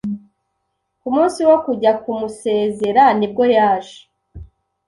[1.01, 3.97] Ku munsi wo kujya kumusezera nibwo yaje